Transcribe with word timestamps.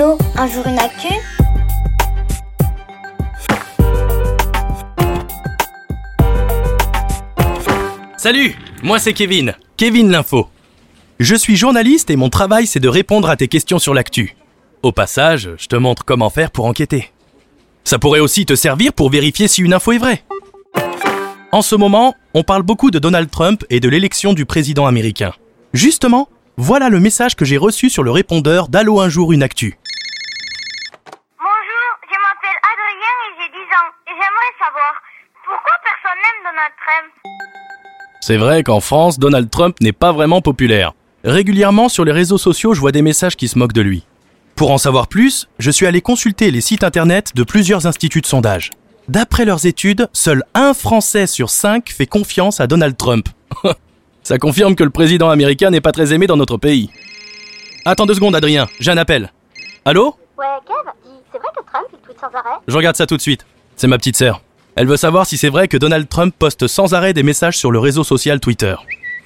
Allô, 0.00 0.16
un 0.34 0.46
jour 0.46 0.66
une 0.66 0.78
actu 0.78 1.08
Salut, 8.16 8.56
moi 8.82 8.98
c'est 8.98 9.12
Kevin, 9.12 9.54
Kevin 9.76 10.10
l'info. 10.10 10.48
Je 11.18 11.34
suis 11.34 11.54
journaliste 11.56 12.08
et 12.08 12.16
mon 12.16 12.30
travail 12.30 12.66
c'est 12.66 12.80
de 12.80 12.88
répondre 12.88 13.28
à 13.28 13.36
tes 13.36 13.48
questions 13.48 13.78
sur 13.78 13.92
l'actu. 13.92 14.36
Au 14.82 14.90
passage, 14.90 15.50
je 15.58 15.66
te 15.66 15.76
montre 15.76 16.06
comment 16.06 16.30
faire 16.30 16.50
pour 16.50 16.64
enquêter. 16.64 17.12
Ça 17.84 17.98
pourrait 17.98 18.20
aussi 18.20 18.46
te 18.46 18.54
servir 18.54 18.94
pour 18.94 19.10
vérifier 19.10 19.48
si 19.48 19.60
une 19.60 19.74
info 19.74 19.92
est 19.92 19.98
vraie. 19.98 20.24
En 21.52 21.60
ce 21.60 21.76
moment, 21.76 22.14
on 22.32 22.42
parle 22.42 22.62
beaucoup 22.62 22.90
de 22.90 22.98
Donald 22.98 23.30
Trump 23.30 23.66
et 23.68 23.80
de 23.80 23.88
l'élection 23.90 24.32
du 24.32 24.46
président 24.46 24.86
américain. 24.86 25.34
Justement, 25.74 26.30
voilà 26.56 26.88
le 26.88 27.00
message 27.00 27.36
que 27.36 27.44
j'ai 27.44 27.58
reçu 27.58 27.90
sur 27.90 28.02
le 28.02 28.10
répondeur 28.10 28.68
d'Allo 28.68 29.00
un 29.00 29.10
jour 29.10 29.32
une 29.32 29.42
actu. 29.42 29.76
Bonjour, 31.40 31.88
je 32.04 32.18
m'appelle 32.20 32.58
Adrien 32.60 33.14
et 33.24 33.32
j'ai 33.40 33.48
10 33.48 33.64
ans. 33.80 33.90
Et 34.08 34.12
j'aimerais 34.12 34.54
savoir 34.60 34.92
pourquoi 35.42 35.72
personne 35.82 36.20
n'aime 36.20 36.49
Donald 36.60 36.74
Trump. 36.76 37.34
C'est 38.20 38.36
vrai 38.36 38.62
qu'en 38.62 38.80
France, 38.80 39.18
Donald 39.18 39.48
Trump 39.48 39.76
n'est 39.80 39.92
pas 39.92 40.12
vraiment 40.12 40.42
populaire. 40.42 40.92
Régulièrement 41.24 41.88
sur 41.88 42.04
les 42.04 42.12
réseaux 42.12 42.36
sociaux, 42.36 42.74
je 42.74 42.80
vois 42.80 42.92
des 42.92 43.00
messages 43.00 43.34
qui 43.36 43.48
se 43.48 43.58
moquent 43.58 43.72
de 43.72 43.80
lui. 43.80 44.04
Pour 44.56 44.70
en 44.70 44.76
savoir 44.76 45.08
plus, 45.08 45.48
je 45.58 45.70
suis 45.70 45.86
allé 45.86 46.02
consulter 46.02 46.50
les 46.50 46.60
sites 46.60 46.84
internet 46.84 47.34
de 47.34 47.44
plusieurs 47.44 47.86
instituts 47.86 48.20
de 48.20 48.26
sondage. 48.26 48.68
D'après 49.08 49.46
leurs 49.46 49.64
études, 49.64 50.08
seul 50.12 50.42
un 50.52 50.74
Français 50.74 51.26
sur 51.26 51.48
cinq 51.48 51.88
fait 51.88 52.06
confiance 52.06 52.60
à 52.60 52.66
Donald 52.66 52.96
Trump. 52.96 53.28
Ça 54.22 54.36
confirme 54.36 54.74
que 54.74 54.84
le 54.84 54.90
président 54.90 55.30
américain 55.30 55.70
n'est 55.70 55.80
pas 55.80 55.92
très 55.92 56.12
aimé 56.12 56.26
dans 56.26 56.36
notre 56.36 56.58
pays. 56.58 56.90
Attends 57.86 58.04
deux 58.04 58.14
secondes, 58.14 58.36
Adrien, 58.36 58.68
j'ai 58.80 58.90
un 58.90 58.98
appel. 58.98 59.32
Allô? 59.86 60.14
Ouais, 60.36 60.44
Kev, 60.66 60.90
c'est 61.32 61.38
vrai 61.38 61.48
que 61.56 61.64
Trump 61.64 61.86
il 61.90 61.98
tweet 62.00 62.20
sans 62.20 62.26
arrêt 62.26 62.58
Je 62.68 62.76
regarde 62.76 62.96
ça 62.96 63.06
tout 63.06 63.16
de 63.16 63.22
suite. 63.22 63.46
C'est 63.76 63.86
ma 63.86 63.96
petite 63.96 64.16
sœur. 64.16 64.42
Elle 64.80 64.86
veut 64.86 64.96
savoir 64.96 65.26
si 65.26 65.36
c'est 65.36 65.50
vrai 65.50 65.68
que 65.68 65.76
Donald 65.76 66.08
Trump 66.08 66.34
poste 66.38 66.66
sans 66.66 66.94
arrêt 66.94 67.12
des 67.12 67.22
messages 67.22 67.58
sur 67.58 67.70
le 67.70 67.78
réseau 67.78 68.02
social 68.02 68.40
Twitter. 68.40 68.74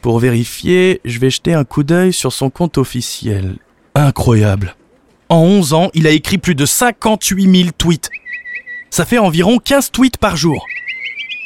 Pour 0.00 0.18
vérifier, 0.18 1.02
je 1.04 1.18
vais 1.18 1.28
jeter 1.28 1.52
un 1.52 1.64
coup 1.64 1.82
d'œil 1.82 2.14
sur 2.14 2.32
son 2.32 2.48
compte 2.48 2.78
officiel. 2.78 3.58
Incroyable. 3.94 4.76
En 5.28 5.40
11 5.40 5.74
ans, 5.74 5.90
il 5.92 6.06
a 6.06 6.10
écrit 6.10 6.38
plus 6.38 6.54
de 6.54 6.64
58 6.64 7.64
000 7.64 7.70
tweets. 7.76 8.08
Ça 8.88 9.04
fait 9.04 9.18
environ 9.18 9.58
15 9.58 9.90
tweets 9.90 10.16
par 10.16 10.36
jour. 10.36 10.64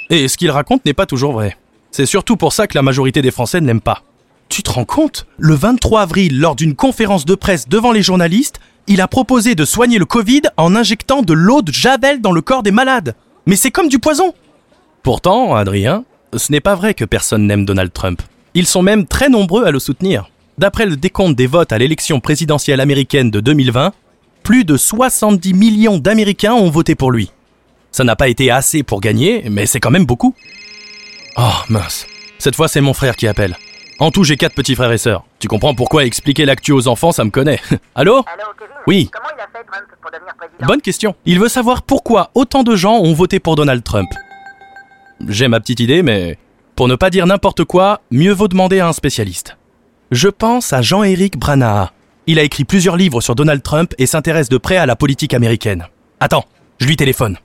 Et 0.09 0.29
ce 0.29 0.37
qu'il 0.37 0.53
raconte 0.53 0.85
n'est 0.85 0.95
pas 0.95 1.07
toujours 1.07 1.33
vrai. 1.33 1.57
C'est 1.91 2.07
surtout 2.07 2.37
pour 2.37 2.53
ça 2.53 2.69
que 2.69 2.79
la 2.79 2.83
majorité 2.83 3.23
des 3.23 3.33
Français 3.33 3.61
ne 3.61 3.67
l'aiment 3.67 3.81
pas. 3.81 4.05
Tu 4.49 4.63
te 4.63 4.71
rends 4.71 4.85
compte? 4.85 5.27
Le 5.37 5.57
23 5.57 6.03
avril, 6.03 6.39
lors 6.39 6.55
d'une 6.55 6.77
conférence 6.77 7.25
de 7.25 7.35
presse 7.35 7.69
devant 7.69 7.91
les 7.91 8.03
journalistes, 8.03 8.61
il 8.87 9.01
a 9.01 9.09
proposé 9.09 9.57
de 9.57 9.65
soigner 9.65 9.99
le 9.99 10.05
Covid 10.05 10.43
en 10.57 10.77
injectant 10.77 11.23
de 11.23 11.33
l'eau 11.33 11.61
de 11.61 11.73
Javel 11.73 12.21
dans 12.21 12.31
le 12.31 12.41
corps 12.41 12.63
des 12.63 12.71
malades. 12.71 13.17
Mais 13.47 13.57
c'est 13.57 13.71
comme 13.71 13.89
du 13.89 13.99
poison 13.99 14.35
Pourtant, 15.03 15.55
Adrien, 15.55 16.05
ce 16.35 16.51
n'est 16.51 16.61
pas 16.61 16.75
vrai 16.75 16.95
que 16.95 17.05
personne 17.05 17.47
n'aime 17.47 17.65
Donald 17.65 17.93
Trump. 17.93 18.21
Ils 18.55 18.67
sont 18.67 18.83
même 18.83 19.07
très 19.07 19.29
nombreux 19.29 19.65
à 19.65 19.71
le 19.71 19.79
soutenir. 19.79 20.29
D'après 20.59 20.87
le 20.87 20.97
décompte 20.97 21.37
des 21.37 21.47
votes 21.47 21.73
à 21.73 21.79
l'élection 21.79 22.19
présidentielle 22.19 22.81
américaine 22.81 23.31
de 23.31 23.41
2020, 23.41 23.93
plus 24.43 24.65
de 24.65 24.77
70 24.77 25.55
millions 25.55 25.99
d'Américains 25.99 26.55
ont 26.55 26.71
voté 26.71 26.95
pour 26.95 27.13
lui. 27.13 27.31
Ça 27.93 28.05
n'a 28.05 28.17
pas 28.17 28.29
été 28.29 28.51
assez 28.51 28.83
pour 28.83 29.01
gagner, 29.01 29.45
mais 29.49 29.67
c'est 29.67 29.81
quand 29.81 29.91
même 29.91 30.07
beaucoup. 30.07 30.35
Oh 31.37 31.53
mince, 31.69 32.07
cette 32.39 32.57
fois 32.57 32.69
c'est 32.69 32.81
mon 32.81 32.95
frère 32.95 33.17
qui 33.17 33.27
appelle. 33.29 33.57
En 33.99 34.11
tout, 34.11 34.25
j'ai 34.25 34.37
quatre 34.37 34.55
petits 34.55 34.75
frères 34.75 34.93
et 34.93 34.99
sœurs. 34.99 35.25
Tu 35.39 35.49
comprends 35.49 35.75
pourquoi 35.75 36.05
expliquer 36.05 36.45
l'actu 36.45 36.73
aux 36.73 36.87
enfants, 36.87 37.13
ça 37.13 37.25
me 37.25 37.31
connaît. 37.31 37.61
Allô 37.95 38.17
Allô, 38.17 38.45
Kevin 38.59 38.75
Oui. 38.87 39.11
Comment 39.11 39.29
il 39.35 39.41
a 39.41 39.47
fait 39.47 39.65
Trump 39.67 39.87
pour 40.03 40.11
devenir 40.11 40.35
président 40.37 40.67
Bonne 40.67 40.83
question. 40.83 41.15
Il 41.25 41.41
veut 41.41 41.49
savoir 41.49 41.83
pourquoi 41.83 42.31
autant 42.35 42.63
de 42.63 42.77
gens 42.77 42.97
ont 42.97 43.15
voté 43.15 43.41
pour 43.41 43.57
Donald 43.57 43.83
Trump. 43.83 44.11
J'ai 45.29 45.49
ma 45.49 45.61
petite 45.61 45.81
idée, 45.81 46.03
mais 46.03 46.39
pour 46.75 46.89
ne 46.89 46.95
pas 46.95 47.09
dire 47.09 47.27
n'importe 47.27 47.65
quoi, 47.65 48.01
mieux 48.11 48.33
vaut 48.33 48.49
demander 48.49 48.81
à 48.81 48.89
un 48.89 48.93
spécialiste. 48.93 49.57
Je 50.11 50.29
pense 50.29 50.75
à 50.75 50.83
Jean-Éric 50.83 51.39
Branaha. 51.39 51.93
Il 52.27 52.39
a 52.39 52.43
écrit 52.43 52.65
plusieurs 52.65 52.97
livres 52.97 53.23
sur 53.23 53.35
Donald 53.35 53.63
Trump 53.63 53.95
et 53.99 54.05
s'intéresse 54.05 54.51
de 54.51 54.59
près 54.59 54.77
à 54.77 54.85
la 54.85 54.95
politique 54.97 55.33
américaine. 55.33 55.87
Attends, 56.21 56.45
je 56.81 56.87
lui 56.87 56.97
téléphone. 56.97 57.39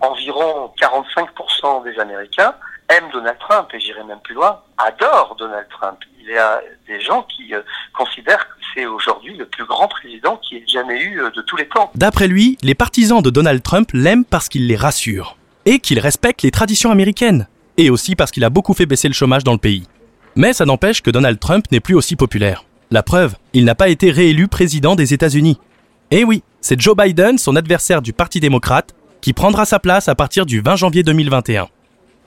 environ 0.00 0.72
45% 0.80 1.84
des 1.84 2.00
Américains 2.00 2.54
aiment 2.90 3.10
Donald 3.12 3.38
Trump, 3.38 3.68
et 3.72 3.80
j'irai 3.80 4.04
même 4.04 4.20
plus 4.22 4.34
loin, 4.34 4.60
adorent 4.78 5.36
Donald 5.38 5.66
Trump. 5.70 5.98
Il 6.20 6.28
y 6.28 6.36
a 6.36 6.60
des 6.86 7.00
gens 7.00 7.22
qui 7.22 7.54
euh, 7.54 7.62
considèrent 7.96 8.46
que 8.48 8.54
c'est 8.74 8.86
aujourd'hui 8.86 9.36
le 9.36 9.46
plus 9.46 9.64
grand 9.64 9.88
président 9.88 10.36
qui 10.36 10.56
ait 10.56 10.64
jamais 10.66 11.00
eu 11.00 11.20
euh, 11.20 11.30
de 11.30 11.42
tous 11.42 11.56
les 11.56 11.68
temps. 11.68 11.90
D'après 11.94 12.28
lui, 12.28 12.58
les 12.62 12.74
partisans 12.74 13.22
de 13.22 13.30
Donald 13.30 13.62
Trump 13.62 13.90
l'aiment 13.92 14.24
parce 14.24 14.48
qu'il 14.48 14.66
les 14.66 14.76
rassure 14.76 15.36
et 15.64 15.78
qu'il 15.78 15.98
respecte 15.98 16.42
les 16.42 16.50
traditions 16.50 16.90
américaines, 16.90 17.46
et 17.76 17.90
aussi 17.90 18.16
parce 18.16 18.30
qu'il 18.30 18.44
a 18.44 18.50
beaucoup 18.50 18.74
fait 18.74 18.86
baisser 18.86 19.08
le 19.08 19.14
chômage 19.14 19.44
dans 19.44 19.52
le 19.52 19.58
pays. 19.58 19.86
Mais 20.36 20.52
ça 20.52 20.64
n'empêche 20.64 21.02
que 21.02 21.10
Donald 21.10 21.38
Trump 21.38 21.66
n'est 21.70 21.80
plus 21.80 21.94
aussi 21.94 22.16
populaire. 22.16 22.64
La 22.90 23.02
preuve, 23.02 23.36
il 23.52 23.64
n'a 23.64 23.74
pas 23.74 23.88
été 23.88 24.10
réélu 24.10 24.48
président 24.48 24.96
des 24.96 25.14
États-Unis. 25.14 25.58
Et 26.10 26.24
oui, 26.24 26.42
c'est 26.60 26.80
Joe 26.80 26.96
Biden, 26.96 27.38
son 27.38 27.56
adversaire 27.56 28.02
du 28.02 28.12
Parti 28.12 28.40
démocrate, 28.40 28.94
qui 29.20 29.32
prendra 29.32 29.64
sa 29.64 29.78
place 29.78 30.08
à 30.08 30.14
partir 30.14 30.46
du 30.46 30.60
20 30.60 30.76
janvier 30.76 31.02
2021. 31.02 31.68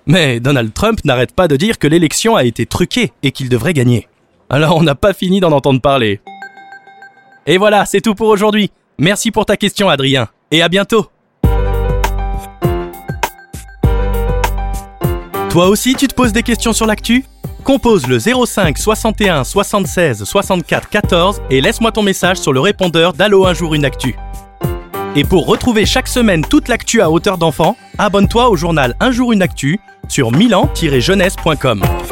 Mais 0.05 0.39
Donald 0.39 0.73
Trump 0.73 0.99
n'arrête 1.05 1.33
pas 1.33 1.47
de 1.47 1.55
dire 1.55 1.79
que 1.79 1.87
l'élection 1.87 2.35
a 2.35 2.43
été 2.43 2.65
truquée 2.65 3.13
et 3.23 3.31
qu'il 3.31 3.47
devrait 3.47 3.73
gagner. 3.73 4.07
Alors 4.49 4.75
on 4.75 4.83
n'a 4.83 4.95
pas 4.95 5.13
fini 5.13 5.39
d'en 5.39 5.51
entendre 5.51 5.79
parler. 5.79 6.19
Et 7.47 7.57
voilà, 7.57 7.85
c'est 7.85 8.01
tout 8.01 8.15
pour 8.15 8.27
aujourd'hui. 8.27 8.71
Merci 8.97 9.31
pour 9.31 9.45
ta 9.45 9.57
question 9.57 9.89
Adrien, 9.89 10.27
et 10.51 10.61
à 10.61 10.69
bientôt 10.69 11.07
Toi 15.49 15.67
aussi 15.67 15.95
tu 15.95 16.07
te 16.07 16.13
poses 16.13 16.33
des 16.33 16.43
questions 16.43 16.73
sur 16.73 16.85
l'actu? 16.85 17.25
Compose 17.63 18.07
le 18.07 18.19
05 18.19 18.77
61 18.77 19.45
76 19.45 20.25
64 20.25 20.89
14 20.89 21.41
et 21.49 21.61
laisse-moi 21.61 21.93
ton 21.93 22.03
message 22.03 22.37
sur 22.37 22.51
le 22.51 22.59
répondeur 22.59 23.13
d'Allo 23.13 23.45
un 23.45 23.53
jour 23.53 23.73
une 23.73 23.85
actu. 23.85 24.15
Et 25.15 25.23
pour 25.23 25.45
retrouver 25.45 25.85
chaque 25.85 26.07
semaine 26.07 26.43
toute 26.43 26.67
l'actu 26.67 26.99
à 27.01 27.09
hauteur 27.09 27.37
d'enfant, 27.37 27.77
abonne-toi 27.97 28.49
au 28.49 28.55
journal 28.55 28.95
Un 28.99 29.11
jour 29.11 29.31
une 29.31 29.43
actu 29.43 29.79
sur 30.07 30.31
milan-jeunesse.com. 30.31 32.02